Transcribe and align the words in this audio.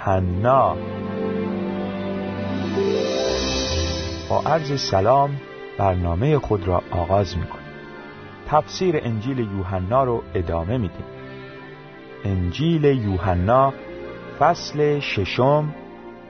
یوحنا 0.00 0.76
با 4.30 4.42
عرض 4.46 4.80
سلام 4.80 5.40
برنامه 5.78 6.38
خود 6.38 6.68
را 6.68 6.82
آغاز 6.90 7.36
می 7.36 7.46
کنیم 7.46 7.64
تفسیر 8.46 8.96
انجیل 9.02 9.38
یوحنا 9.38 10.04
رو 10.04 10.22
ادامه 10.34 10.78
میدیم. 10.78 11.04
انجیل 12.24 12.84
یوحنا 12.84 13.72
فصل 14.38 15.00
ششم 15.00 15.74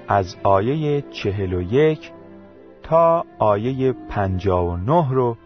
از 0.09 0.37
آیه 0.43 1.03
چهل 1.03 1.53
و 1.53 1.63
یک 1.63 2.13
تا 2.83 3.25
آیه 3.39 3.93
پنجا 3.93 4.65
و 4.65 4.77
نه 4.77 5.11
رو 5.11 5.37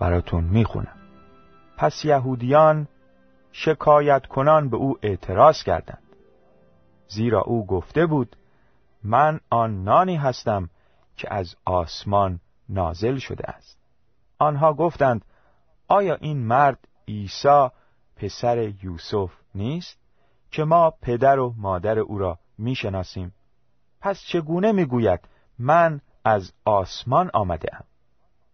براتون 0.00 0.44
می‌خونم. 0.44 0.98
پس 1.76 2.04
یهودیان 2.04 2.88
شکایت 3.52 4.26
کنان 4.26 4.68
به 4.68 4.76
او 4.76 4.98
اعتراض 5.02 5.62
کردند. 5.62 6.07
زیرا 7.08 7.40
او 7.40 7.66
گفته 7.66 8.06
بود 8.06 8.36
من 9.02 9.40
آن 9.50 9.84
نانی 9.84 10.16
هستم 10.16 10.70
که 11.16 11.34
از 11.34 11.56
آسمان 11.64 12.40
نازل 12.68 13.16
شده 13.16 13.50
است. 13.50 13.78
آنها 14.38 14.74
گفتند 14.74 15.24
آیا 15.88 16.14
این 16.14 16.38
مرد 16.38 16.88
عیسی 17.08 17.68
پسر 18.16 18.72
یوسف 18.82 19.32
نیست 19.54 19.98
که 20.50 20.64
ما 20.64 20.90
پدر 20.90 21.38
و 21.38 21.54
مادر 21.56 21.98
او 21.98 22.18
را 22.18 22.38
می‌شناسیم؟ 22.58 23.34
پس 24.00 24.20
چگونه 24.20 24.72
می‌گوید 24.72 25.20
من 25.58 26.00
از 26.24 26.52
آسمان 26.64 27.30
آمده 27.34 27.76
ام؟ 27.76 27.84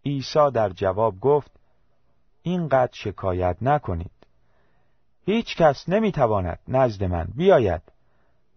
عیسی 0.06 0.50
در 0.54 0.68
جواب 0.68 1.20
گفت 1.20 1.50
اینقدر 2.42 2.92
شکایت 2.92 3.56
نکنید. 3.62 4.10
هیچ 5.26 5.56
کس 5.56 5.88
نمی‌تواند 5.88 6.58
نزد 6.68 7.04
من 7.04 7.28
بیاید. 7.34 7.82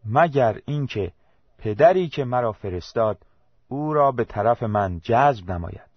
مگر 0.08 0.59
اینکه 0.66 1.11
پدری 1.58 2.09
که 2.09 2.25
مرا 2.25 2.52
فرستاد 2.52 3.17
او 3.67 3.94
را 3.94 4.11
به 4.11 4.23
طرف 4.23 4.64
من 4.64 4.99
جذب 4.99 5.52
نماید 5.52 5.89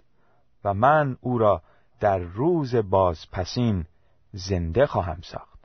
و 0.65 0.75
من 0.75 1.17
او 1.21 1.39
را 1.39 1.63
در 2.01 2.19
روز 2.19 2.75
بازپسین 2.75 3.87
زنده 4.33 4.87
خواهم 4.87 5.21
ساخت. 5.23 5.61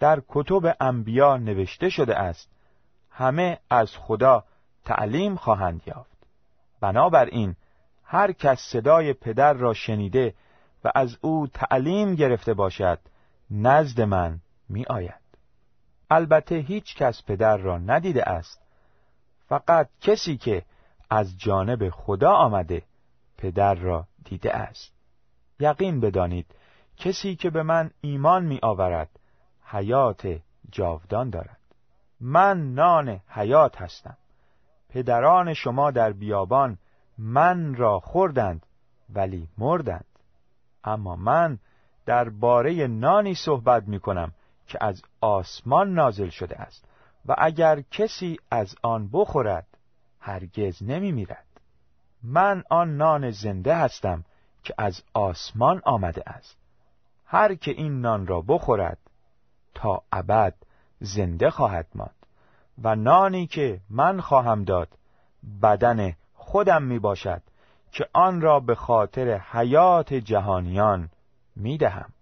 در 0.00 0.22
کتب 0.28 0.76
انبیا 0.80 1.36
نوشته 1.36 1.90
شده 1.90 2.16
است 2.16 2.50
همه 3.10 3.58
از 3.70 3.90
خدا 3.96 4.44
تعلیم 4.84 5.36
خواهند 5.36 5.82
یافت. 5.86 6.16
بنابراین 6.80 7.56
هر 8.04 8.32
کس 8.32 8.60
صدای 8.60 9.12
پدر 9.12 9.52
را 9.52 9.74
شنیده 9.74 10.34
و 10.84 10.92
از 10.94 11.18
او 11.20 11.46
تعلیم 11.46 12.14
گرفته 12.14 12.54
باشد 12.54 12.98
نزد 13.50 14.00
من 14.00 14.40
می 14.68 14.84
آید 14.84 15.25
البته 16.10 16.54
هیچ 16.54 16.96
کس 16.96 17.22
پدر 17.22 17.56
را 17.56 17.78
ندیده 17.78 18.28
است. 18.28 18.62
فقط 19.48 19.88
کسی 20.00 20.36
که 20.36 20.62
از 21.10 21.38
جانب 21.38 21.90
خدا 21.90 22.32
آمده 22.32 22.82
پدر 23.38 23.74
را 23.74 24.06
دیده 24.24 24.56
است. 24.56 24.92
یقین 25.60 26.00
بدانید 26.00 26.46
کسی 26.96 27.36
که 27.36 27.50
به 27.50 27.62
من 27.62 27.90
ایمان 28.00 28.44
می 28.44 28.58
آورد 28.62 29.10
حیات 29.64 30.40
جاودان 30.70 31.30
دارد. 31.30 31.60
من 32.20 32.74
نان 32.74 33.20
حیات 33.28 33.82
هستم. 33.82 34.16
پدران 34.88 35.54
شما 35.54 35.90
در 35.90 36.12
بیابان 36.12 36.78
من 37.18 37.74
را 37.74 38.00
خوردند 38.00 38.66
ولی 39.14 39.48
مردند. 39.58 40.04
اما 40.84 41.16
من 41.16 41.58
در 42.06 42.28
باره 42.28 42.86
نانی 42.86 43.34
صحبت 43.34 43.88
می 43.88 44.00
کنم 44.00 44.32
که 44.66 44.78
از 44.80 45.02
آسمان 45.20 45.94
نازل 45.94 46.28
شده 46.28 46.56
است 46.56 46.88
و 47.26 47.34
اگر 47.38 47.80
کسی 47.80 48.36
از 48.50 48.74
آن 48.82 49.10
بخورد 49.12 49.66
هرگز 50.20 50.82
نمی 50.82 51.12
میرد 51.12 51.46
من 52.22 52.64
آن 52.70 52.96
نان 52.96 53.30
زنده 53.30 53.76
هستم 53.76 54.24
که 54.62 54.74
از 54.78 55.02
آسمان 55.14 55.82
آمده 55.84 56.30
است 56.30 56.56
هر 57.26 57.54
که 57.54 57.70
این 57.70 58.00
نان 58.00 58.26
را 58.26 58.40
بخورد 58.40 58.98
تا 59.74 60.02
ابد 60.12 60.54
زنده 61.00 61.50
خواهد 61.50 61.86
ماند 61.94 62.26
و 62.82 62.96
نانی 62.96 63.46
که 63.46 63.80
من 63.90 64.20
خواهم 64.20 64.64
داد 64.64 64.88
بدن 65.62 66.12
خودم 66.34 66.82
می 66.82 66.98
باشد 66.98 67.42
که 67.92 68.08
آن 68.12 68.40
را 68.40 68.60
به 68.60 68.74
خاطر 68.74 69.38
حیات 69.38 70.14
جهانیان 70.14 71.10
می 71.56 71.78
دهم. 71.78 72.12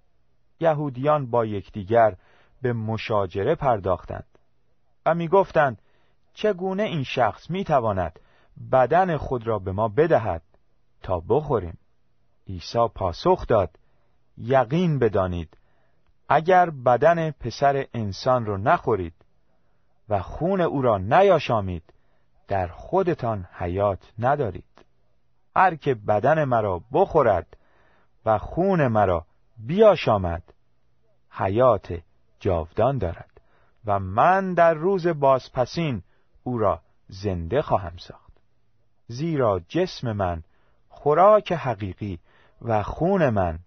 یهودیان 0.60 1.30
با 1.30 1.44
یکدیگر 1.44 2.16
به 2.64 2.72
مشاجره 2.72 3.54
پرداختند 3.54 4.26
و 5.06 5.14
می 5.14 5.28
گفتند 5.28 5.82
چگونه 6.34 6.82
این 6.82 7.04
شخص 7.04 7.50
می 7.50 7.64
تواند 7.64 8.20
بدن 8.72 9.16
خود 9.16 9.46
را 9.46 9.58
به 9.58 9.72
ما 9.72 9.88
بدهد 9.88 10.42
تا 11.02 11.20
بخوریم؟ 11.20 11.78
عیسی 12.48 12.88
پاسخ 12.94 13.46
داد 13.46 13.78
یقین 14.38 14.98
بدانید 14.98 15.56
اگر 16.28 16.70
بدن 16.70 17.30
پسر 17.30 17.86
انسان 17.94 18.46
را 18.46 18.56
نخورید 18.56 19.14
و 20.08 20.22
خون 20.22 20.60
او 20.60 20.82
را 20.82 20.98
نیاشامید 20.98 21.92
در 22.48 22.66
خودتان 22.66 23.48
حیات 23.52 24.12
ندارید. 24.18 24.84
هر 25.56 25.74
که 25.74 25.94
بدن 25.94 26.44
مرا 26.44 26.80
بخورد 26.92 27.56
و 28.26 28.38
خون 28.38 28.88
مرا 28.88 29.26
بیاشامد 29.66 30.42
حیات 31.30 32.00
جاودان 32.44 32.98
دارد 32.98 33.40
و 33.84 33.98
من 33.98 34.54
در 34.54 34.74
روز 34.74 35.06
بازپسین 35.06 36.02
او 36.42 36.58
را 36.58 36.82
زنده 37.08 37.62
خواهم 37.62 37.96
ساخت. 37.96 38.32
زیرا 39.06 39.60
جسم 39.68 40.12
من 40.12 40.42
خوراک 40.88 41.52
حقیقی 41.52 42.18
و 42.62 42.82
خون 42.82 43.30
من 43.30 43.58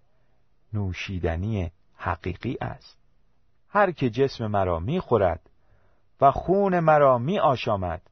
نوشیدنی 0.72 1.72
حقیقی 1.96 2.58
است. 2.60 2.98
هر 3.68 3.90
که 3.90 4.10
جسم 4.10 4.46
مرا 4.46 4.78
می‌خورد 4.78 5.50
و 6.20 6.30
خون 6.30 6.80
مرا 6.80 7.18
می 7.18 7.38
آشامد 7.38 8.02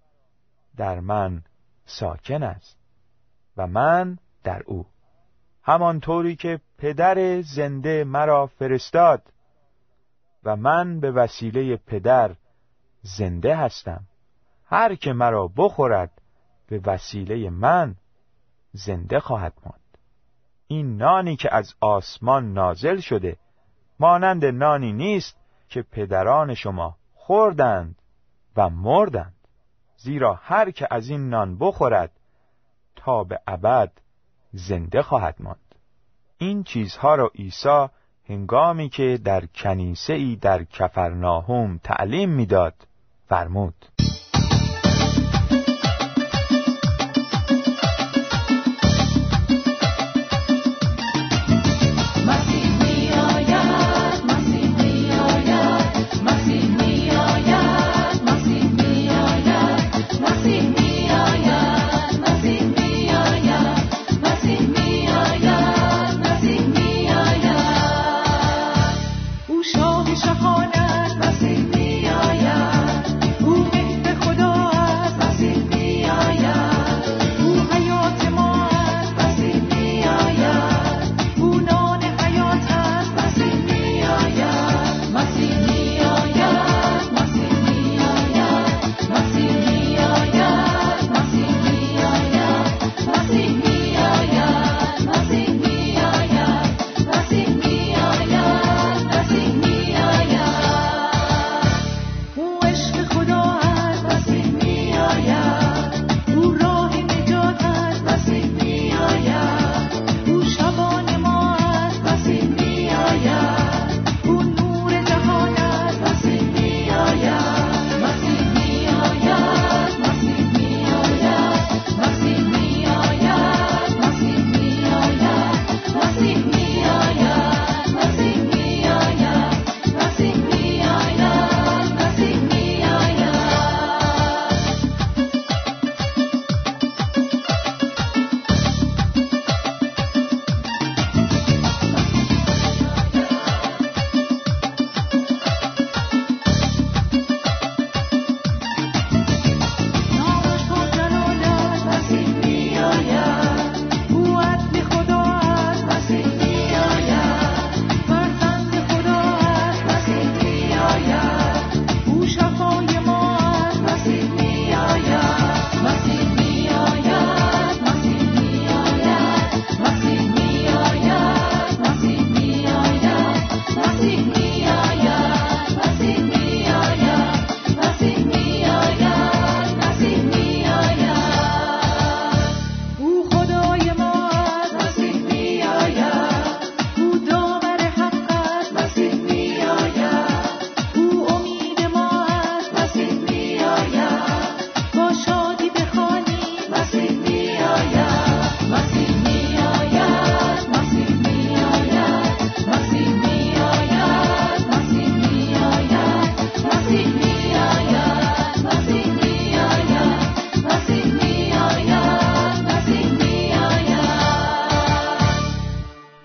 در 0.77 1.01
من 1.01 1.43
ساکن 1.85 2.43
است 2.43 2.79
و 3.57 3.67
من 3.67 4.19
در 4.45 4.63
او. 4.67 4.87
همانطوری 5.63 6.37
که 6.37 6.61
پدر 6.79 7.41
زنده 7.41 8.05
مرا 8.05 8.47
فرستاد 8.47 9.33
و 10.47 10.57
من 10.57 11.01
به 11.01 11.11
وسیله 11.11 11.77
پدر 11.77 12.37
زنده 13.03 13.57
هستم. 13.57 14.05
هر 14.67 14.95
که 14.95 15.13
مرا 15.13 15.51
بخورد 15.57 16.23
به 16.69 16.81
وسیله 16.85 17.51
من 17.51 17.97
زنده 18.73 19.21
خواهد 19.21 19.53
ماند. 19.65 19.99
این 20.67 20.97
نانی 20.97 21.37
که 21.37 21.55
از 21.55 21.75
آسمان 21.81 22.53
نازل 22.53 23.01
شده 23.01 23.37
مانند 24.01 24.45
نانی 24.45 24.93
نیست 24.93 25.37
که 25.69 25.83
پدران 25.83 26.55
شما 26.55 26.97
خوردند 27.15 28.03
و 28.57 28.71
مردند. 28.71 29.35
زیرا 29.97 30.35
هر 30.35 30.71
که 30.71 30.89
از 30.91 31.09
این 31.09 31.29
نان 31.29 31.59
بخورد 31.59 32.11
تا 32.97 33.25
به 33.25 33.41
ابد 33.47 33.93
زنده 34.53 35.03
خواهد 35.03 35.37
ماند. 35.39 35.75
این 36.39 36.63
چیزها 36.63 37.15
را 37.15 37.31
عیسی 37.35 37.89
هنگامی 38.29 38.89
که 38.89 39.19
در 39.25 39.47
کنیسه 39.47 40.13
ای 40.13 40.37
در 40.37 40.65
کفرناهم 40.65 41.81
تعلیم 41.85 42.31
می‌داد 42.31 42.75
فرمود. 43.29 43.75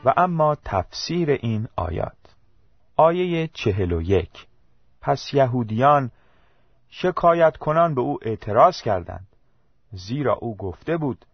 و 0.06 0.14
اما 0.18 0.58
تفسیر 0.66 1.30
این 1.30 1.68
آیات. 1.76 2.18
آیه 2.96 3.50
چهل 3.54 3.92
و 3.92 4.02
یک. 4.02 4.48
پس 5.02 5.34
یهودیان 5.34 6.12
شکایت 6.90 7.58
کنان 7.58 7.96
به 7.96 8.02
او 8.02 8.20
اعتراض 8.22 8.82
کردند 8.82 9.28
زیرا 9.92 10.34
او 10.34 10.58
گفته 10.58 10.98
بود 10.98 11.26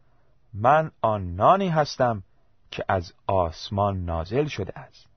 من 0.53 0.91
آن 1.01 1.35
نانی 1.35 1.69
هستم 1.69 2.23
که 2.71 2.85
از 2.87 3.13
آسمان 3.27 4.05
نازل 4.05 4.45
شده 4.45 4.79
است. 4.79 5.07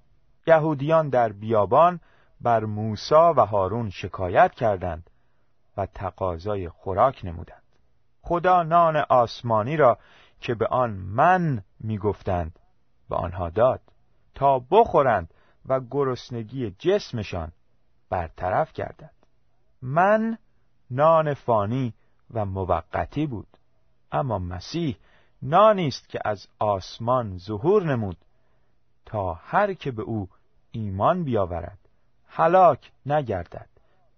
یهودیان 0.46 1.08
در 1.08 1.32
بیابان 1.32 2.00
بر 2.40 2.64
موسی 2.64 3.14
و 3.14 3.46
هارون 3.46 3.90
شکایت 3.90 4.54
کردند 4.54 5.10
و 5.76 5.86
تقاضای 5.86 6.68
خوراک 6.68 7.20
نمودند. 7.24 7.62
خدا 8.22 8.62
نان 8.62 8.96
آسمانی 8.96 9.76
را 9.76 9.98
که 10.40 10.54
به 10.54 10.66
آن 10.66 10.90
من 10.90 11.62
می‌گفتند 11.80 12.58
به 13.08 13.16
آنها 13.16 13.50
داد 13.50 13.80
تا 14.34 14.58
بخورند 14.70 15.34
و 15.66 15.80
گرسنگی 15.80 16.70
جسمشان 16.70 17.52
برطرف 18.10 18.72
گردد. 18.72 19.14
من 19.82 20.38
نان 20.90 21.34
فانی 21.34 21.94
و 22.30 22.44
موقتی 22.44 23.26
بود 23.26 23.48
اما 24.12 24.38
مسیح 24.38 24.96
نانی 25.42 25.88
است 25.88 26.08
که 26.08 26.18
از 26.24 26.46
آسمان 26.58 27.38
ظهور 27.38 27.84
نمود 27.84 28.16
تا 29.06 29.34
هر 29.34 29.74
که 29.74 29.90
به 29.90 30.02
او 30.02 30.28
ایمان 30.72 31.24
بیاورد 31.24 31.78
هلاک 32.26 32.92
نگردد 33.06 33.68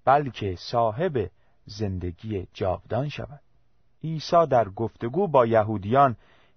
بلکه 0.04 0.56
صاحب 0.58 1.30
زندگی 1.64 2.46
جاودان 2.52 3.08
شود. 3.08 3.40
عیسی 4.04 4.46
در 4.46 4.68
گفتگو 4.68 5.28
با 5.28 5.46
یهودیان 5.46 6.16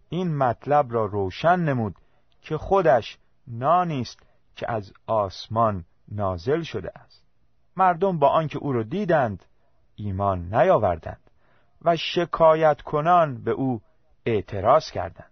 این 0.10 0.38
مطلب 0.38 0.94
را 0.94 1.06
روشن 1.06 1.60
نمود 1.60 1.96
که 2.42 2.58
خودش 2.58 3.18
نانی 3.48 4.02
است 4.02 4.20
که 4.56 4.72
از 4.72 4.94
آسمان 5.08 5.86
نازل 6.08 6.62
شده 6.62 6.92
است. 7.00 7.26
مردم 7.76 8.20
با 8.20 8.30
آنکه 8.30 8.58
او 8.58 8.72
را 8.72 8.84
دیدند 8.84 9.46
ایمان 9.96 10.54
نیاوردند 10.54 11.30
و 11.82 11.98
شکایت 11.98 12.82
کنان 12.82 13.44
به 13.44 13.52
او 13.52 13.82
اعتراض 14.26 14.92
کردند. 14.92 15.32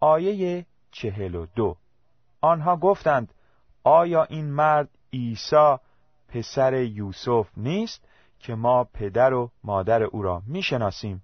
آیه 0.00 0.66
چهل 0.90 1.34
و 1.34 1.46
دو. 1.46 1.76
آنها 2.40 2.76
گفتند 2.76 3.34
آیا 3.84 4.24
این 4.24 4.44
مرد 4.44 4.88
عیسی 5.12 5.76
پسر 6.28 6.74
یوسف 6.74 7.48
نیست 7.56 8.08
که 8.38 8.54
ما 8.54 8.84
پدر 8.84 9.34
و 9.34 9.50
مادر 9.64 10.02
او 10.02 10.22
را 10.22 10.42
می‌شناسیم؟ 10.46 11.22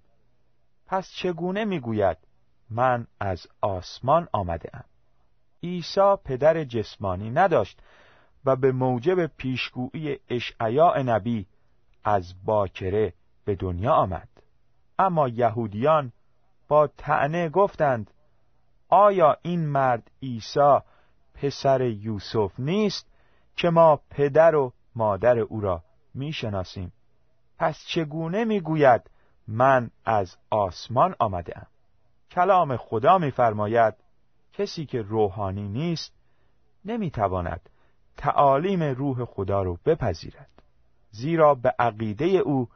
پس 0.86 1.10
چگونه 1.10 1.64
می‌گوید 1.64 2.18
من 2.70 3.06
از 3.20 3.46
آسمان 3.60 4.28
آمده 4.32 4.70
ام 4.74 4.84
عیسی 5.62 6.16
پدر 6.24 6.64
جسمانی 6.64 7.30
نداشت 7.30 7.80
و 8.44 8.56
به 8.56 8.72
موجب 8.72 9.26
پیشگویی 9.26 10.18
اشعیاء 10.28 11.02
نبی 11.02 11.46
از 12.04 12.34
باکره 12.44 13.12
به 13.44 13.54
دنیا 13.54 13.92
آمد. 13.92 14.28
اما 14.98 15.28
یهودیان 15.28 16.12
با 16.72 16.86
تعنه 16.86 17.48
گفتند 17.48 18.10
آیا 18.88 19.36
این 19.42 19.66
مرد 19.66 20.10
عیسی 20.22 20.78
پسر 21.34 21.80
یوسف 21.80 22.52
نیست 22.58 23.06
که 23.56 23.70
ما 23.70 24.00
پدر 24.10 24.54
و 24.54 24.72
مادر 24.94 25.38
او 25.38 25.60
را 25.60 25.82
می‌شناسیم؟ 26.14 26.92
پس 27.58 27.84
چگونه 27.86 28.44
می‌گوید 28.44 29.10
من 29.48 29.90
از 30.04 30.36
آسمان 30.50 31.14
آمده 31.18 31.58
ام 31.58 31.66
کلام 32.30 32.76
خدا 32.76 33.18
میفرماید 33.18 33.94
کسی 34.52 34.86
که 34.86 35.02
روحانی 35.02 35.68
نیست 35.68 36.12
نمی‌تواند 36.84 37.68
تعالیم 38.16 38.82
روح 38.82 39.24
خدا 39.24 39.62
رو 39.62 39.78
بپذیرد. 39.86 40.62
زیرا 41.10 41.54
به 41.54 41.74
عقیده 41.78 42.24
او 42.24 42.68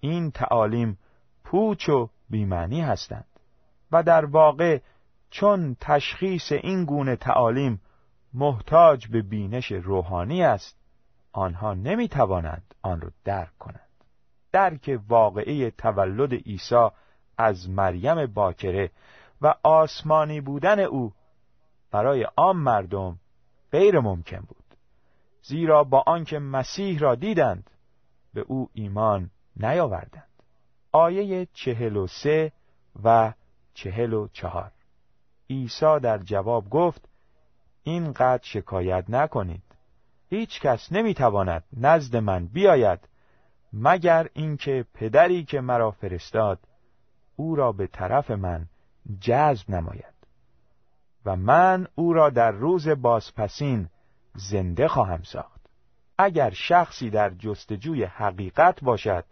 این 0.00 0.30
تعالیم 0.30 0.98
پوچ 1.44 1.88
و 1.88 2.10
بیمعنی 2.28 2.80
هستند. 2.80 3.29
و 3.92 4.02
در 4.02 4.24
واقع 4.24 4.80
چون 5.30 5.76
تشخیص 5.80 6.52
این 6.52 6.84
گونه 6.84 7.16
تعالیم 7.16 7.80
محتاج 8.34 9.08
به 9.08 9.22
بینش 9.22 9.72
روحانی 9.72 10.42
است 10.42 10.76
آنها 11.32 11.74
نمی 11.74 12.08
توانند 12.08 12.74
آن 12.82 13.00
را 13.00 13.10
درک 13.24 13.58
کنند. 13.58 13.80
درک 14.52 15.00
واقعی 15.08 15.70
تولد 15.70 16.34
عیسی 16.34 16.88
از 17.38 17.70
مریم 17.70 18.26
باکره 18.26 18.90
و 19.42 19.54
آسمانی 19.62 20.40
بودن 20.40 20.80
او 20.80 21.12
برای 21.90 22.22
عام 22.36 22.56
مردم 22.56 23.18
غیر 23.72 24.00
ممکن 24.00 24.40
بود 24.40 24.56
زیرا 25.42 25.84
با 25.84 26.04
آنکه 26.06 26.38
مسیح 26.38 26.98
را 26.98 27.14
دیدند 27.14 27.70
به 28.34 28.40
او 28.40 28.70
ایمان 28.74 29.30
نیاوردند. 29.56 30.28
آیه 30.92 31.46
چهل 31.52 31.96
و 31.96 32.06
سه 32.06 32.52
و 33.04 33.32
چهل 33.74 34.12
و 34.12 34.28
چهار. 34.32 34.72
عیسی 35.50 35.98
در 36.02 36.18
جواب 36.18 36.70
گفت 36.70 37.08
اینقدر 37.82 38.42
شکایت 38.42 39.04
نکنید. 39.08 39.62
هیچ 40.30 40.60
کس 40.60 40.92
نمی‌تواند 40.92 41.64
نزد 41.76 42.16
من 42.16 42.46
بیاید 42.46 43.08
مگر 43.72 44.28
اینکه 44.32 44.84
پدری 44.94 45.44
که 45.44 45.60
مرا 45.60 45.90
فرستاد 45.90 46.58
او 47.36 47.56
را 47.56 47.72
به 47.72 47.86
طرف 47.86 48.30
من 48.30 48.66
جذب 49.20 49.70
نماید. 49.70 50.14
و 51.24 51.36
من 51.36 51.86
او 51.94 52.12
را 52.12 52.30
در 52.30 52.50
روز 52.50 52.88
بازپسین 52.88 53.88
زنده 54.34 54.88
خواهم 54.88 55.22
ساخت. 55.22 55.60
اگر 56.18 56.50
شخصی 56.50 57.10
در 57.10 57.30
جستجوی 57.30 58.04
حقیقت 58.04 58.84
باشد 58.84 59.24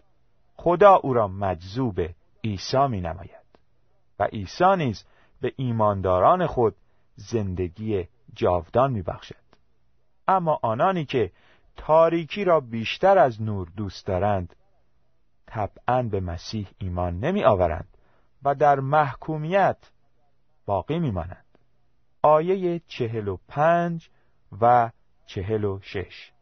خدا 0.57 0.95
او 0.95 1.15
را 1.15 1.29
مجذوب 1.29 2.01
عیسی 2.45 2.87
می 2.89 3.01
نماید 3.01 3.38
و 4.19 4.25
عیسی 4.25 4.77
نیز 4.77 5.05
به 5.41 5.53
ایمانداران 5.57 6.47
خود 6.47 6.77
زندگی 7.15 8.09
جاودان 8.35 8.93
می 8.93 9.03
بخشد. 9.03 9.49
اما 10.29 10.59
آنانی 10.63 11.05
که 11.05 11.33
تاریکی 11.77 12.45
را 12.45 12.61
بیشتر 12.61 13.19
از 13.19 13.43
نور 13.43 13.69
دوست 13.77 14.07
دارند 14.07 14.57
طبعا 15.47 16.03
به 16.03 16.21
مسیح 16.21 16.69
ایمان 16.79 17.19
نمی 17.19 17.45
آورند 17.45 17.89
و 18.43 18.55
در 18.55 18.81
محکومیت 18.81 19.91
باقی 20.67 20.99
می 20.99 21.11
مانند. 21.11 21.45
آیه 22.23 22.81
چهل 22.87 23.29
و 23.29 23.37
پنج 23.49 24.11
و 24.61 24.91
چهل 25.27 25.65
و 25.65 25.79
شش 25.83 26.33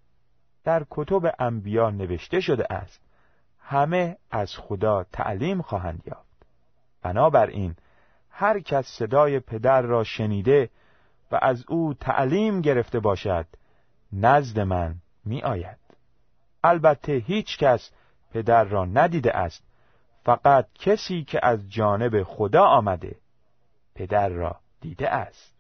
در 0.65 0.87
کتب 0.91 1.35
انبیا 1.39 1.91
نوشته 1.91 2.41
شده 2.41 2.73
است 2.73 3.01
همه 3.59 4.17
از 4.31 4.57
خدا 4.57 5.05
تعلیم 5.05 5.63
خواهند 5.63 6.03
یافت 6.07 6.26
بنابراین 7.07 7.77
هر 8.31 8.61
کس 8.61 8.87
صدای 8.87 9.41
پدر 9.41 9.83
را 9.83 10.05
شنیده 10.05 10.71
و 11.33 11.39
از 11.43 11.65
او 11.69 11.95
تعلیم 11.95 12.61
گرفته 12.61 13.01
باشد 13.01 13.47
نزد 14.13 14.61
من 14.61 14.95
می 15.25 15.43
آید 15.43 15.79
البته 16.65 17.13
هیچ 17.13 17.59
کس 17.59 17.91
پدر 18.33 18.65
را 18.65 18.85
ندیده 18.85 19.37
است 19.37 19.65
فقط 20.25 20.67
کسی 20.75 21.25
که 21.25 21.41
از 21.43 21.71
جانب 21.71 22.23
خدا 22.23 22.65
آمده 22.65 23.17
پدر 23.95 24.29
را 24.29 24.57
دیده 24.81 25.11
است. 25.11 25.55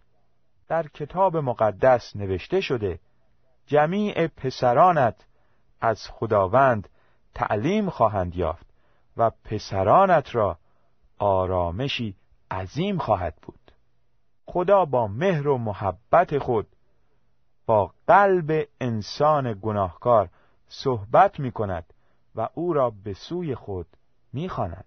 در 0.68 0.86
کتاب 0.88 1.36
مقدس 1.36 2.16
نوشته 2.16 2.60
شده 2.60 3.00
جمیع 3.66 4.26
پسرانت 4.26 5.24
از 5.80 6.08
خداوند 6.10 6.88
تعلیم 7.34 7.90
خواهند 7.90 8.36
یافت 8.36 8.66
و 9.16 9.30
پسرانت 9.44 10.34
را 10.34 10.58
آرامشی 11.18 12.16
عظیم 12.50 12.98
خواهد 12.98 13.34
بود. 13.42 13.72
خدا 14.46 14.84
با 14.84 15.06
مهر 15.06 15.48
و 15.48 15.58
محبت 15.58 16.38
خود 16.38 16.66
با 17.66 17.94
قلب 18.06 18.68
انسان 18.80 19.58
گناهکار 19.62 20.28
صحبت 20.68 21.40
می 21.40 21.52
کند 21.52 21.92
و 22.34 22.48
او 22.54 22.72
را 22.72 22.90
به 22.90 23.12
سوی 23.12 23.54
خود 23.54 23.86
می 24.32 24.48
خاند. 24.48 24.84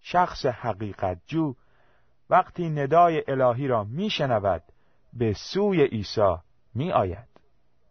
شخص 0.00 0.46
حقیقت 0.46 1.18
جو 1.26 1.54
وقتی 2.30 2.70
ندای 2.70 3.24
الهی 3.28 3.68
را 3.68 3.84
می 3.84 4.10
شنود 4.10 4.62
به 5.12 5.32
سوی 5.32 5.84
عیسی 5.84 6.36
می 6.74 6.92
آید 6.92 7.28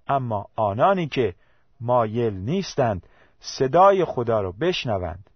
اما 0.07 0.45
آنانی 0.55 1.07
که 1.07 1.35
مایل 1.81 2.33
نیستند 2.33 3.07
صدای 3.39 4.05
خدا 4.05 4.41
را 4.41 4.51
بشنوند. 4.51 5.29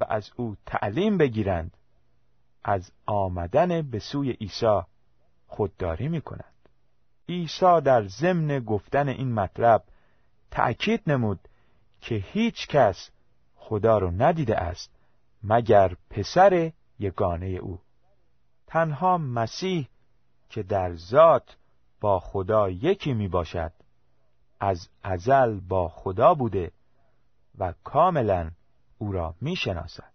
و 0.00 0.04
از 0.08 0.30
او 0.36 0.56
تعلیم 0.66 1.18
بگیرند. 1.18 1.76
از 2.64 2.92
آمدن 3.06 3.82
به 3.82 3.98
سوی 3.98 4.30
عیسی 4.30 4.80
خودداری 5.46 6.08
می 6.08 6.20
کنند 6.20 6.68
عیسی 7.28 7.80
در 7.84 8.06
ضمن 8.06 8.60
گفتن 8.60 9.08
این 9.08 9.32
مطلب 9.32 9.82
تأکید 10.50 11.02
نمود 11.06 11.48
که 12.00 12.14
هیچ 12.14 12.68
کس 12.68 13.10
خدا 13.56 13.98
را 13.98 14.10
ندیده 14.10 14.56
است 14.56 14.90
مگر 15.42 15.96
پسر 16.10 16.72
یگانه 16.98 17.46
او. 17.46 17.78
تنها 18.66 19.18
مسیح 19.18 19.88
که 20.48 20.62
در 20.62 20.94
ذات 20.96 21.56
با 22.00 22.20
خدا 22.20 22.70
یکی 22.70 23.14
می 23.14 23.28
باشد 23.28 23.72
از 24.60 24.88
ازل 25.02 25.60
با 25.60 25.88
خدا 25.88 26.34
بوده 26.34 26.72
و 27.58 27.74
کاملا 27.84 28.50
او 29.00 29.12
را 29.12 29.34
می 29.40 29.56
شناسد 29.56 30.12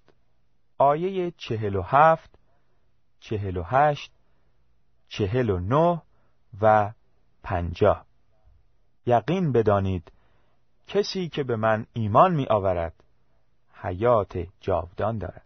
آیه 0.78 1.32
چهل 1.32 1.76
و 1.76 1.82
هفت 1.82 2.40
چهل 3.20 3.58
و 3.58 3.64
هشت 3.64 4.12
چهل 5.08 5.50
و 5.50 5.60
نه 5.60 6.02
و 6.62 6.94
پنجاه. 7.44 8.06
یقین 9.06 9.52
بدانید 9.52 10.12
کسی 10.88 11.30
که 11.30 11.44
به 11.44 11.56
من 11.56 11.86
ایمان 11.94 12.34
می 12.34 12.46
آورد 12.46 13.04
حیات 13.74 14.48
جاودان 14.60 15.18
دارد. 15.18 15.46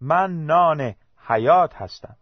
من 0.00 0.44
نان 0.44 0.94
حیات 1.16 1.74
هستم. 1.74 2.16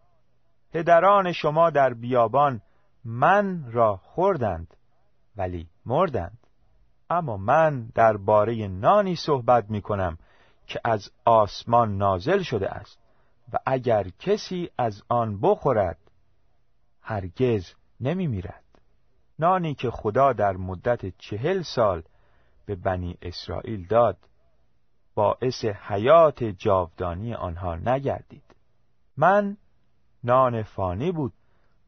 پدران 0.71 1.31
شما 1.31 1.69
در 1.69 1.93
بیابان 1.93 2.61
من 3.05 3.71
را 3.71 3.97
خوردند 3.97 4.75
ولی 5.35 5.69
مردند. 5.85 6.37
اما 7.09 7.37
من 7.37 7.85
درباره 7.95 8.67
نانی 8.67 9.15
صحبت 9.15 9.69
می 9.69 9.81
کنم 9.81 10.17
که 10.67 10.81
از 10.83 11.11
آسمان 11.25 11.97
نازل 11.97 12.41
شده 12.41 12.69
است 12.69 12.99
و 13.53 13.57
اگر 13.65 14.09
کسی 14.19 14.69
از 14.77 15.03
آن 15.09 15.41
بخورد 15.41 15.97
هرگز 17.01 17.73
نمی 17.99 18.27
میرد 18.27 18.63
نانی 19.39 19.75
که 19.75 19.91
خدا 19.91 20.33
در 20.33 20.57
مدت 20.57 21.17
چهل 21.17 21.61
سال 21.61 22.03
به 22.65 22.75
بنی 22.75 23.17
اسرائیل 23.21 23.87
داد 23.87 24.17
باعث 25.15 25.65
حیات 25.65 26.43
جاودانی 26.43 27.33
آنها 27.33 27.75
نگردید 27.75 28.55
من 29.17 29.57
نان 30.23 30.63
فانی 30.63 31.11
بود 31.11 31.33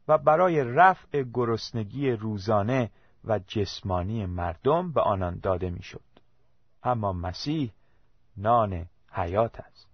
و 0.08 0.18
برای 0.18 0.64
رفع 0.64 1.22
گرسنگی 1.22 2.10
روزانه 2.10 2.90
و 3.24 3.38
جسمانی 3.38 4.26
مردم 4.26 4.92
به 4.92 5.00
آنان 5.00 5.38
داده 5.38 5.70
می‌شد. 5.70 6.00
اما 6.82 7.12
مسیح 7.12 7.72
نان 8.38 8.86
حیات 9.12 9.60
است. 9.60 9.88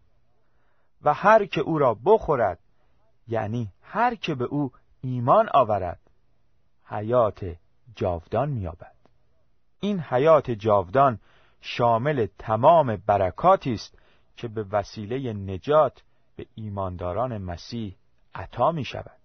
و 1.02 1.14
هر 1.14 1.44
که 1.46 1.60
او 1.60 1.78
را 1.78 1.96
بخورد 2.04 2.58
یعنی 3.28 3.72
هر 3.82 4.14
که 4.14 4.34
به 4.34 4.44
او 4.44 4.72
ایمان 5.00 5.48
آورد 5.54 6.00
حیات 6.84 7.56
جاودان 7.96 8.48
مییابد. 8.48 8.94
این 9.80 10.00
حیات 10.00 10.50
جاودان 10.50 11.18
شامل 11.60 12.26
تمام 12.38 12.96
برکاتی 12.96 13.72
است 13.72 13.98
که 14.36 14.48
به 14.48 14.62
وسیله 14.62 15.32
نجات 15.32 16.02
به 16.36 16.46
ایمانداران 16.54 17.38
مسیح 17.38 17.96
عطا 18.34 18.72
می 18.72 18.84
شود 18.84 19.20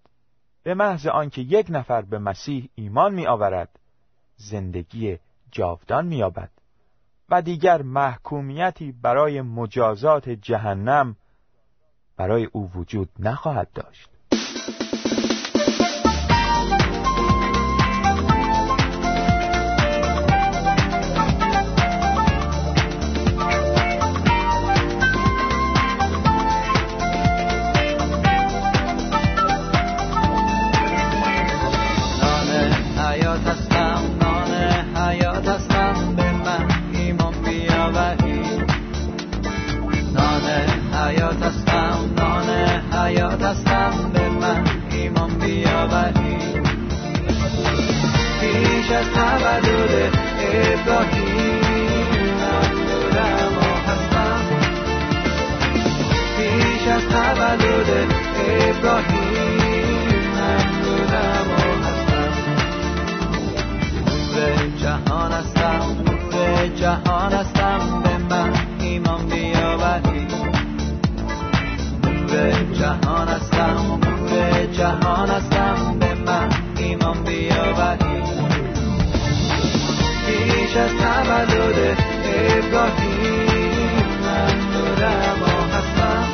به 0.62 0.74
محض 0.74 1.06
آنکه 1.06 1.40
یک 1.40 1.66
نفر 1.68 2.02
به 2.02 2.18
مسیح 2.18 2.68
ایمان 2.74 3.14
می 3.14 3.26
آورد 3.26 3.78
زندگی 4.36 5.18
جاودان 5.50 6.06
می 6.06 6.22
آبد 6.22 6.50
و 7.30 7.42
دیگر 7.42 7.82
محکومیتی 7.82 8.92
برای 8.92 9.40
مجازات 9.42 10.28
جهنم 10.28 11.16
برای 12.16 12.44
او 12.44 12.70
وجود 12.74 13.08
نخواهد 13.18 13.72
داشت. 13.72 14.10
ای 49.80 49.86
گل 49.86 50.10
ابراهیم. 50.52 51.60
من 53.56 53.76
هستم 53.86 54.40
پیش 56.36 56.88
از 56.88 57.02
تولد 57.02 57.90
ابراهیم. 58.48 59.40
من 60.34 61.82
هستم 61.84 62.32
نور 64.34 64.76
جهان 64.76 65.32
هستم 65.32 65.82
نور 66.32 66.66
جهان 66.66 67.32
هستم 67.32 68.02
به 68.02 68.18
من 68.34 68.52
ایمان 68.80 69.26
بیاوری 69.26 70.26
نور 72.04 72.52
جهان 72.72 73.28
هستم 73.28 74.00
نور 74.02 74.66
جهان 74.66 75.30
هستم 75.30 75.98
به 76.00 76.14
من 76.14 76.48
ایمان 76.76 77.24
بیاوری 77.24 78.29
بیش 80.70 80.78
از 80.78 80.90
تولد 80.90 81.98
ابراهیم. 82.24 84.06
من 84.22 84.70
دارم 84.72 85.42
آهستم 85.42 86.24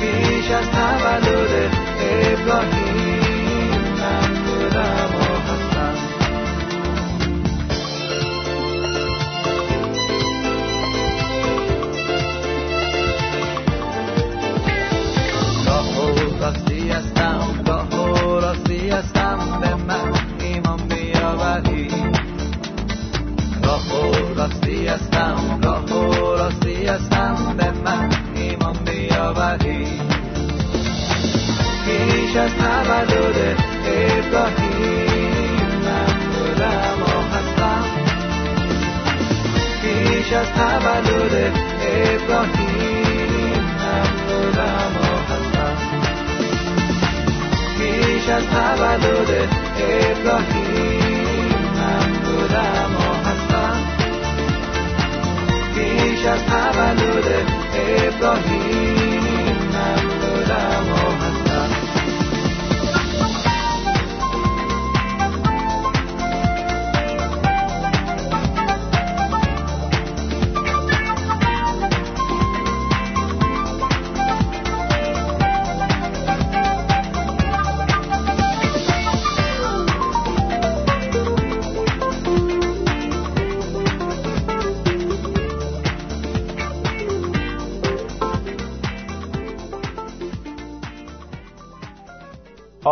بیش 0.00 0.50
از 0.50 0.70
تولد 0.70 1.72
ابراهیم. 2.00 2.77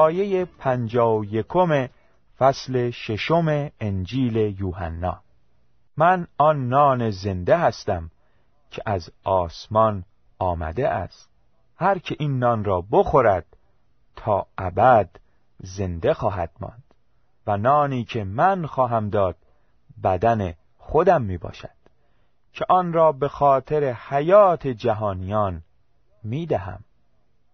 آیه 0.07 0.45
پنجا 0.45 1.13
و 1.13 1.25
یکم 1.25 1.89
فصل 2.39 2.91
ششم 2.91 3.71
انجیل 3.81 4.37
یوحنا. 4.61 5.21
من 5.97 6.27
آن 6.39 6.69
نان 6.69 7.11
زنده 7.11 7.57
هستم 7.59 8.11
که 8.71 8.83
از 8.87 9.11
آسمان 9.25 10.05
آمده 10.39 10.89
است. 10.89 11.31
هر 11.77 11.99
که 11.99 12.17
این 12.19 12.39
نان 12.39 12.65
را 12.65 12.85
بخورد 12.91 13.47
تا 14.17 14.47
ابد 14.59 15.11
زنده 15.59 16.15
خواهد 16.15 16.51
ماند 16.61 16.85
و 17.47 17.57
نانی 17.57 18.05
که 18.05 18.25
من 18.25 18.67
خواهم 18.67 19.11
داد 19.11 19.37
بدن 20.05 20.55
خودم 20.79 21.23
می 21.23 21.39
باشد 21.39 21.77
که 22.53 22.65
آن 22.69 22.93
را 22.93 23.13
به 23.13 23.29
خاطر 23.29 23.93
حیات 23.93 24.67
جهانیان 24.67 25.63
می 26.23 26.47
دهم. 26.47 26.85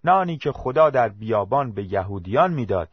نانی 0.05 0.39
که 0.39 0.53
خدا 0.53 0.91
در 0.91 1.09
بیابان 1.09 1.73
به 1.73 1.93
یهودیان 1.93 2.55
می‌داد. 2.55 2.89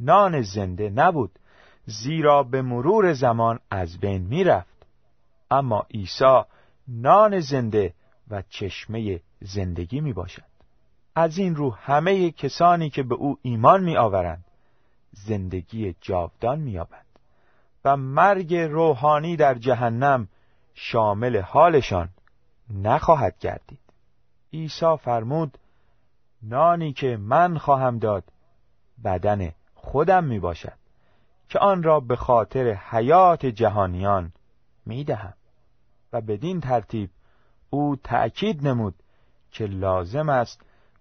نان 0.00 0.42
زنده 0.42 0.90
نبود 0.90 1.38
زیرا 1.86 2.42
به 2.42 2.62
مرور 2.62 3.12
زمان 3.12 3.58
از 3.70 3.98
بین 3.98 4.22
می‌رفت. 4.22 4.86
اما 5.50 5.86
عیسی 5.94 6.42
نان 6.88 7.40
زنده 7.40 7.94
و 8.30 8.42
چشمه 8.48 9.20
زندگی 9.40 10.00
می 10.00 10.12
باشد. 10.12 10.42
از 11.14 11.38
این 11.38 11.56
رو 11.56 11.70
همه 11.70 12.30
کسانی 12.30 12.90
که 12.90 13.02
به 13.02 13.14
او 13.14 13.38
ایمان 13.42 13.84
می 13.84 13.96
آورند 13.96 14.44
زندگی 15.12 15.94
جاودان 16.00 16.60
می 16.60 16.78
آبند 16.78 17.06
و 17.84 17.96
مرگ 17.96 18.54
روحانی 18.54 19.36
در 19.36 19.54
جهنم 19.54 20.28
شامل 20.74 21.40
حالشان 21.40 22.08
نخواهد 22.70 23.38
گردید. 23.38 23.80
عیسی 24.52 24.96
فرمود 24.96 25.58
نانی 26.42 26.92
که 26.92 27.16
من 27.16 27.58
خواهم 27.58 27.98
داد 27.98 28.24
بدن 29.04 29.52
خودم 29.74 30.24
می 30.24 30.38
باشد 30.38 30.78
که 31.48 31.58
آن 31.58 31.82
را 31.82 32.00
به 32.00 32.16
خاطر 32.16 32.72
حیات 32.72 33.46
جهانیان 33.46 34.32
می 34.86 35.04
دهم. 35.04 35.34
و 36.12 36.20
بدین 36.20 36.60
ترتیب 36.60 37.10
او 37.70 37.96
تأکید 37.96 38.66
نمود 38.66 38.94
که 39.50 39.66
لازم 39.66 40.28
است 40.28 40.60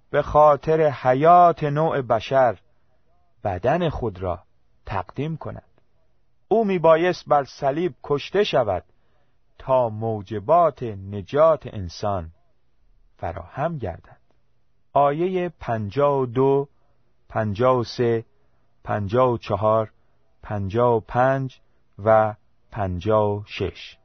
به 0.10 0.22
خاطر 0.22 0.90
حیات 0.90 1.64
نوع 1.64 2.02
بشر 2.02 2.60
بدن 3.44 3.90
خود 3.90 4.22
را 4.22 4.44
تقدیم 4.86 5.38
کند. 5.38 5.64
او 6.48 6.66
میبایست 6.66 7.26
بر 7.28 7.44
صلیب 7.44 7.96
کشته 8.04 8.44
شود 8.44 8.84
تا 9.58 9.90
موجبات 9.90 10.84
نجات 10.84 11.68
انسان 11.68 12.32
فراهم 13.18 13.78
گردد. 13.78 14.17
آیه 14.98 15.50
پنجا 15.50 16.20
و 16.20 16.26
دو 16.26 16.68
پنجا 17.30 17.78
و 17.78 17.84
سه 17.84 18.26
پنجا 18.84 19.32
و 19.32 19.38
چهار 19.38 19.92
پنجا 20.44 20.98
و 20.98 21.00
پنج 21.00 21.60
و 22.06 22.36
پنجا 22.72 23.30
و 23.30 23.44
شش. 23.46 23.98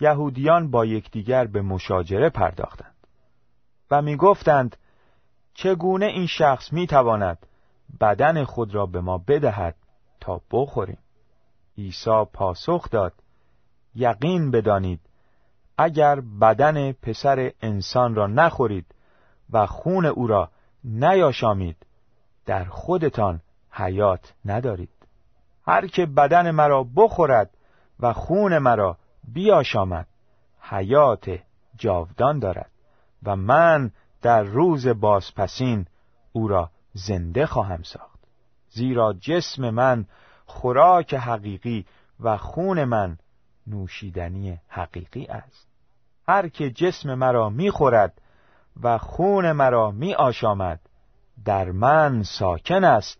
یهودیان 0.00 0.70
با 0.70 0.84
یکدیگر 0.84 1.46
به 1.46 1.62
مشاجره 1.62 2.30
پرداختند 2.30 2.94
و 3.90 4.02
می‌گفتند 4.02 4.76
چگونه 5.54 6.06
این 6.06 6.26
شخص 6.26 6.72
می‌تواند 6.72 7.46
بدن 8.00 8.44
خود 8.44 8.74
را 8.74 8.86
به 8.86 9.00
ما 9.00 9.18
بدهد 9.18 9.76
تا 10.20 10.40
بخوریم؟ 10.50 10.98
عیسی 11.78 12.24
پاسخ 12.32 12.90
داد 12.90 13.12
یقین 13.94 14.50
بدانید 14.50 15.00
اگر 15.78 16.20
بدن 16.20 16.92
پسر 16.92 17.52
انسان 17.62 18.14
را 18.14 18.26
نخورید 18.26 18.95
و 19.52 19.66
خون 19.66 20.06
او 20.06 20.26
را 20.26 20.50
نیاشامید. 20.84 21.76
در 22.46 22.64
خودتان 22.64 23.40
حیات 23.70 24.34
ندارید. 24.44 24.90
هر 25.66 25.86
که 25.86 26.06
بدن 26.06 26.50
مرا 26.50 26.86
بخورد 26.96 27.50
و 28.00 28.12
خون 28.12 28.58
مرا 28.58 28.96
بیاشامد 29.28 30.06
حیات 30.60 31.38
جاودان 31.76 32.38
دارد 32.38 32.70
و 33.22 33.36
من 33.36 33.90
در 34.22 34.42
روز 34.42 34.88
بازپسین 34.88 35.86
او 36.32 36.48
را 36.48 36.70
زنده 36.92 37.46
خواهم 37.46 37.82
ساخت. 37.82 38.18
زیرا 38.70 39.12
جسم 39.12 39.70
من 39.70 40.06
خوراک 40.46 41.14
حقیقی 41.14 41.86
و 42.20 42.36
خون 42.36 42.84
من 42.84 43.18
نوشیدنی 43.66 44.60
حقیقی 44.68 45.26
است. 45.26 45.66
هر 46.28 46.48
که 46.48 46.70
جسم 46.70 47.14
مرا 47.14 47.50
می‌خورد 47.50 48.20
و 48.82 48.98
خون 48.98 49.52
مرا 49.52 49.90
می 49.90 50.14
آشامد 50.14 50.80
در 51.44 51.70
من 51.70 52.22
ساکن 52.22 52.84
است 52.84 53.18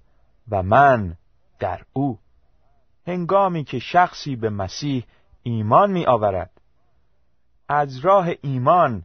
و 0.49 0.63
من 0.63 1.17
در 1.59 1.83
او. 1.93 2.19
هنگامی 3.07 3.65
که 3.65 3.79
شخصی 3.79 4.37
به 4.37 4.51
مسیح 4.51 5.07
ایمان 5.43 5.91
می 5.91 6.07
آورد 6.07 6.51
از 7.69 7.99
راه 7.99 8.29
ایمان 8.43 9.05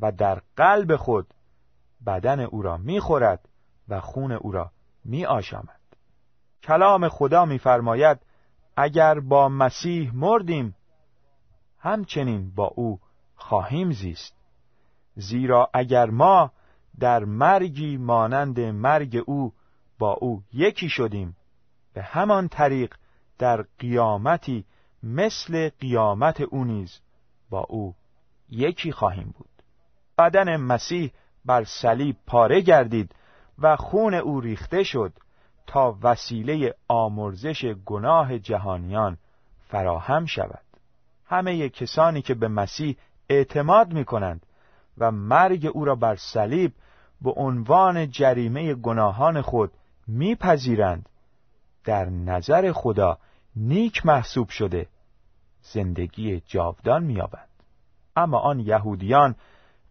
و 0.00 0.12
در 0.12 0.42
قلب 0.56 0.96
خود 0.96 1.34
بدن 2.06 2.40
او 2.40 2.62
را 2.62 2.76
می 2.76 3.00
خورد 3.00 3.48
و 3.88 4.00
خون 4.00 4.32
او 4.32 4.52
را 4.52 4.70
می 5.04 5.26
آشامد 5.26 5.80
کلام 6.62 7.08
خدا 7.08 7.44
میفرماید 7.44 8.18
اگر 8.76 9.20
با 9.20 9.48
مسیح 9.48 10.14
مردیم 10.14 10.76
همچنین 11.78 12.54
با 12.54 12.64
او 12.64 13.00
خواهیم 13.36 13.92
زیست. 13.92 14.39
زیرا 15.16 15.70
اگر 15.74 16.10
ما 16.10 16.52
در 17.00 17.24
مرگی 17.24 17.96
مانند 17.96 18.60
مرگ 18.60 19.22
او 19.26 19.52
با 19.98 20.12
او 20.12 20.42
یکی 20.52 20.88
شدیم 20.88 21.36
به 21.94 22.02
همان 22.02 22.48
طریق 22.48 22.94
در 23.38 23.64
قیامتی 23.78 24.64
مثل 25.02 25.68
قیامت 25.80 26.40
او 26.40 26.64
نیز 26.64 27.00
با 27.50 27.60
او 27.60 27.94
یکی 28.48 28.92
خواهیم 28.92 29.34
بود. 29.38 29.50
بدن 30.18 30.56
مسیح 30.56 31.12
بر 31.44 31.64
صلیب 31.64 32.16
پاره 32.26 32.60
گردید 32.60 33.14
و 33.58 33.76
خون 33.76 34.14
او 34.14 34.40
ریخته 34.40 34.82
شد 34.82 35.12
تا 35.66 35.98
وسیله 36.02 36.74
آمرزش 36.88 37.64
گناه 37.64 38.38
جهانیان 38.38 39.18
فراهم 39.68 40.26
شود. 40.26 40.64
همه 41.26 41.68
کسانی 41.68 42.22
که 42.22 42.34
به 42.34 42.48
مسیح 42.48 42.96
اعتماد 43.28 43.92
می 43.92 44.04
کنند 44.04 44.46
و 45.00 45.10
مرگ 45.10 45.70
او 45.74 45.84
را 45.84 45.94
بر 45.94 46.16
صلیب 46.16 46.72
به 47.20 47.30
عنوان 47.30 48.10
جریمه 48.10 48.74
گناهان 48.74 49.40
خود 49.40 49.72
میپذیرند. 50.06 51.08
در 51.84 52.04
نظر 52.04 52.72
خدا 52.72 53.18
نیک 53.56 54.06
محسوب 54.06 54.48
شده 54.48 54.86
زندگی 55.62 56.40
جاودان 56.40 57.04
مییابند 57.04 57.48
اما 58.16 58.38
آن 58.38 58.60
یهودیان 58.60 59.34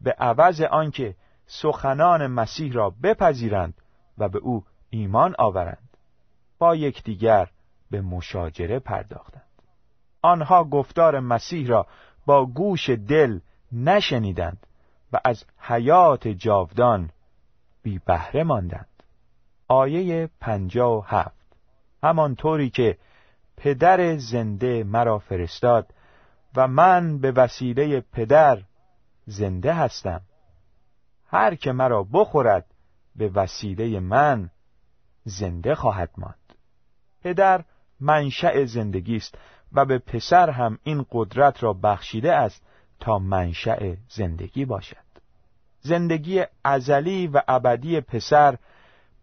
به 0.01 0.11
عوض 0.11 0.61
آنکه 0.61 1.15
سخنان 1.45 2.27
مسیح 2.27 2.73
را 2.73 2.89
بپذیرند 2.89 3.73
و 4.17 4.29
به 4.29 4.39
او 4.39 4.63
ایمان 4.89 5.35
آورند 5.39 5.97
با 6.59 6.75
یکدیگر 6.75 7.49
به 7.91 8.01
مشاجره 8.01 8.79
پرداختند. 8.79 9.43
آنها 10.21 10.63
گفتار 10.63 11.19
مسیح 11.19 11.67
را 11.67 11.87
با 12.25 12.45
گوش 12.45 12.89
دل 12.89 13.39
نشنیدند. 13.71 14.67
و 15.13 15.19
از 15.25 15.45
حیات 15.59 16.27
جاودان 16.27 17.09
بی 17.83 17.99
بهره 17.99 18.43
ماندند. 18.43 19.03
آیه 19.67 20.29
پنجا 20.39 20.97
و 20.97 21.05
هفت. 21.05 21.57
همانطوری 22.03 22.69
که 22.69 22.97
پدر 23.57 24.17
زنده 24.17 24.83
مرا 24.83 25.19
فرستاد 25.19 25.93
و 26.55 26.67
من 26.67 27.19
به 27.19 27.31
وسیله 27.31 28.01
پدر 28.01 28.61
زنده 29.25 29.73
هستم. 29.73 30.21
هر 31.27 31.55
که 31.55 31.71
مرا 31.71 32.03
بخورد 32.03 32.65
به 33.15 33.29
وسیله 33.29 33.99
من 33.99 34.49
زنده 35.23 35.75
خواهد 35.75 36.09
ماند. 36.17 36.53
پدر 37.23 37.63
منشأ 37.99 38.65
زندگی 38.65 39.15
است 39.15 39.37
و 39.71 39.85
به 39.85 39.97
پسر 39.97 40.49
هم 40.49 40.79
این 40.83 41.05
قدرت 41.11 41.63
را 41.63 41.73
بخشیده 41.73 42.33
است 42.33 42.65
تا 42.99 43.19
منشأ 43.19 43.95
زندگی 44.09 44.65
باشد. 44.65 45.09
زندگی 45.81 46.43
ازلی 46.63 47.27
و 47.27 47.41
ابدی 47.47 48.01
پسر 48.01 48.57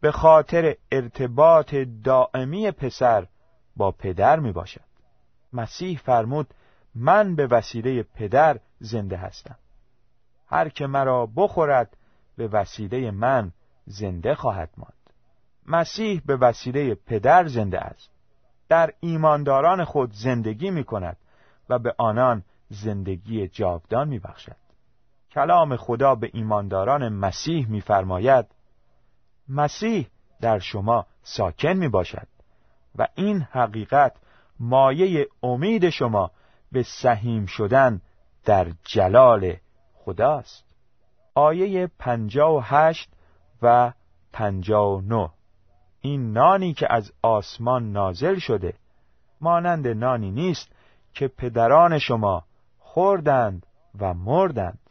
به 0.01 0.13
خاطر 0.13 0.77
ارتباط 0.93 1.75
دائمی 2.05 2.71
پسر 2.71 3.27
با 3.77 3.91
پدر 3.91 4.41
می 4.41 4.53
باشد. 4.53 4.81
مسیح 5.53 5.99
فرمود 5.99 6.55
من 6.95 7.37
به 7.37 7.47
وسیله 7.47 8.03
پدر 8.03 8.61
زنده 8.81 9.17
هستم. 9.17 9.57
هر 10.47 10.69
که 10.69 10.87
مرا 10.87 11.27
بخورد 11.37 11.97
به 12.37 12.49
وسیله 12.49 13.11
من 13.11 13.53
زنده 13.87 14.35
خواهد 14.35 14.71
ماند. 14.77 14.93
مسیح 15.67 16.23
به 16.27 16.37
وسیله 16.37 16.95
پدر 16.95 17.47
زنده 17.47 17.81
است. 17.81 18.11
در 18.69 18.93
ایمانداران 19.01 19.85
خود 19.85 20.13
زندگی 20.13 20.71
می 20.71 20.85
کند 20.85 21.17
و 21.69 21.79
به 21.79 21.95
آنان 21.99 22.43
زندگی 22.69 23.49
جاودان 23.49 24.09
می 24.09 24.19
بخشد. 24.19 24.57
کلام 25.31 25.77
خدا 25.77 26.15
به 26.15 26.31
ایمانداران 26.33 27.09
مسیح 27.09 27.69
میفرماید 27.69 28.47
مسیح 29.49 30.07
در 30.41 30.59
شما 30.59 31.07
ساکن 31.23 31.73
می 31.73 31.89
باشد 31.89 32.27
و 32.99 33.09
این 33.15 33.41
حقیقت 33.41 34.13
مایه 34.61 35.29
امید 35.43 35.91
شما 35.91 36.31
به 36.73 36.83
سهیم 36.83 37.47
شدن 37.47 38.01
در 38.45 38.73
جلال 38.85 39.57
خداست 39.95 40.65
آیه 41.35 41.91
پنجا 41.99 42.55
و 42.55 42.61
هشت 42.63 43.11
و 43.63 43.93
پنجا 44.33 44.89
و 44.89 45.01
نو 45.01 45.29
این 46.01 46.33
نانی 46.33 46.75
که 46.75 46.87
از 46.91 47.13
آسمان 47.23 47.93
نازل 47.93 48.39
شده 48.39 48.75
مانند 49.41 49.89
نانی 49.89 50.31
نیست 50.31 50.69
که 51.15 51.29
پدران 51.29 51.99
شما 51.99 52.45
خوردند 52.97 53.67
و 53.99 54.15
مردند. 54.15 54.91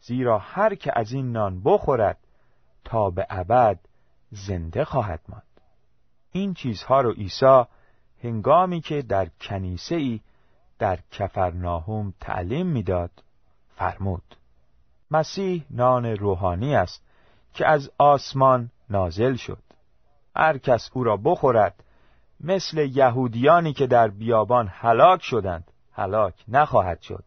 زیرا 0.00 0.38
هر 0.38 0.74
که 0.74 0.98
از 0.98 1.12
این 1.12 1.32
نان 1.32 1.62
بخورد 1.62 2.18
تا 2.84 3.10
به 3.10 3.26
ابد 3.30 3.78
زنده 4.30 4.84
خواهد 4.84 5.20
ماند. 5.28 5.60
این 6.32 6.54
چیزها 6.54 7.00
رو 7.00 7.12
عیسی 7.12 7.64
هنگامی 8.22 8.80
که 8.80 9.02
در 9.02 9.28
کنیسه 9.40 9.94
ای 9.94 10.20
در 10.78 10.98
کفرناهوم 11.10 12.14
تعلیم 12.20 12.66
می‌داد 12.66 13.10
فرمود. 13.76 14.36
مسیح 15.10 15.64
نان 15.70 16.06
روحانی 16.06 16.76
است 16.76 17.02
که 17.54 17.66
از 17.66 17.90
آسمان 17.98 18.70
نازل 18.90 19.34
شد. 19.34 19.62
هر 20.36 20.58
کس 20.58 20.90
او 20.92 21.04
را 21.04 21.16
بخورد 21.16 21.84
مثل 22.40 22.78
یهودیانی 22.78 23.72
که 23.72 23.86
در 23.86 24.08
بیابان 24.08 24.68
هلاک 24.68 25.22
شدند 25.22 25.70
هلاک 26.00 26.34
نخواهد 26.48 27.00
شد. 27.00 27.24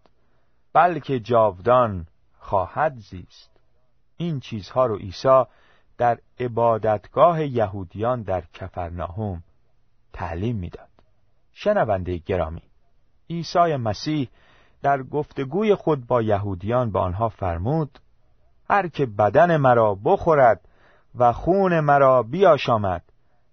بلکه 0.73 1.19
جاودان 1.19 2.07
خواهد 2.39 2.95
زیست. 2.97 3.51
این 4.17 4.39
چیزها 4.39 4.85
رو 4.85 4.97
عیسی 4.97 5.43
در 5.97 6.17
عبادتگاه 6.39 7.45
یهودیان 7.45 8.21
در 8.21 8.43
کفرناهوم 8.53 9.43
تعلیم 10.13 10.55
می‌داد. 10.55 10.89
شنونده 11.53 12.17
گرامی 12.17 12.61
عیسی 13.29 13.75
مسیح 13.75 14.29
در 14.81 15.03
گفتگوی 15.03 15.75
خود 15.75 16.07
با 16.07 16.21
یهودیان 16.21 16.91
به 16.91 16.99
آنها 16.99 17.29
فرمود 17.29 17.99
هر 18.69 18.87
که 18.87 19.05
بدن 19.05 19.57
مرا 19.57 19.95
بخورد 19.95 20.67
و 21.15 21.33
خون 21.33 21.79
مرا 21.79 22.23
بیاشامد 22.23 23.03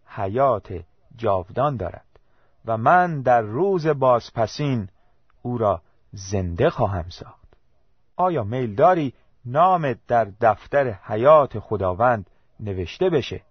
حیات 0.07 0.85
جاودان 1.17 1.77
دارد 1.77 2.07
و 2.65 2.77
من 2.77 3.23
در 3.23 3.41
روز 3.41 3.87
بازپسین 3.87 4.89
او 5.43 5.59
را 5.59 5.83
زنده 6.13 6.71
خواهم 6.71 7.09
ساخت. 7.09 7.57
آیا 8.17 8.45
میل 8.45 8.75
داری 8.75 9.15
نامت 9.45 9.99
در 10.07 10.25
دفتر 10.41 10.91
حیات 10.91 11.59
خداوند 11.59 12.31
نوشته 12.61 13.11
بشه 13.11 13.43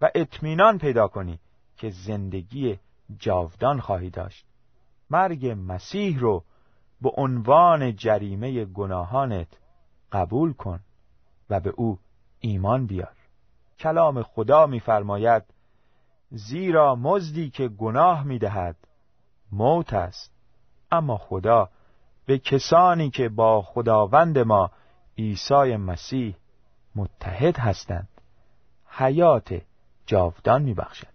و 0.00 0.10
اطمینان 0.14 0.78
پیدا 0.78 1.08
کنی 1.08 1.38
که 1.76 1.90
زندگی 1.90 2.78
جاودان 3.18 3.80
خواهی 3.80 4.10
داشت؟ 4.10 4.46
مرگ 5.10 5.46
مسیح 5.46 6.18
رو 6.18 6.44
به 7.00 7.10
عنوان 7.16 7.96
جریمه 7.96 8.64
گناهانت 8.64 9.48
قبول 10.12 10.52
کن 10.52 10.80
و 11.50 11.60
به 11.60 11.70
او 11.70 11.98
ایمان 12.40 12.86
بیار. 12.86 13.16
کلام 13.78 14.22
خدا 14.22 14.66
می‌فرماید 14.66 15.42
زیرا 16.30 16.94
مزدی 16.94 17.50
که 17.50 17.68
گناه 17.68 18.24
می‌دهد 18.24 18.76
موت 19.52 19.92
است. 19.92 20.39
اما 20.92 21.16
خدا 21.16 21.68
به 22.26 22.38
کسانی 22.38 23.10
که 23.10 23.28
با 23.28 23.62
خداوند 23.62 24.38
ما 24.38 24.70
عیسی 25.18 25.76
مسیح 25.76 26.36
متحد 26.94 27.58
هستند 27.58 28.08
حیات 28.88 29.62
جاودان 30.06 30.62
میبخشد. 30.62 31.06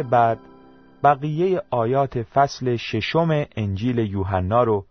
بعد 0.00 0.38
بقیه 1.04 1.62
آیات 1.70 2.22
فصل 2.22 2.76
ششم 2.76 3.46
انجیل 3.56 3.98
یوحنا 3.98 4.62
رو 4.62 4.86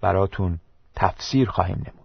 براتون 0.00 0.58
تفسیر 0.94 1.48
خواهیم 1.48 1.76
نمود. 1.76 2.01